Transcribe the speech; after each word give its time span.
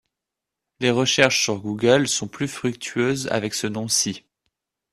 Les 0.79 0.89
recherches 0.89 1.43
sur 1.43 1.59
Google 1.59 2.07
sont 2.07 2.27
plus 2.27 2.47
fructueuses 2.47 3.27
avec 3.27 3.53
ce 3.53 3.67
nom-ci. 3.67 4.25